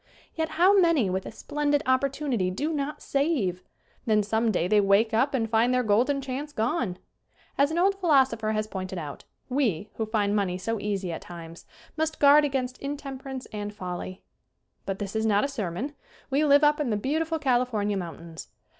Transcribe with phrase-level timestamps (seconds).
[0.33, 3.61] Yet how many, with a splendid opportunity, do not save!
[4.07, 6.97] Then some day they wake up and find their golden chance gone.
[7.55, 11.67] As an old philosopher has pointed out, we, who find money so easy at times,
[11.97, 14.23] must guard against in temperance and folly.
[14.87, 15.93] SCREEN ACTING 123 But this is not a sermon.
[16.31, 18.47] We live up in the beautiful California mountains.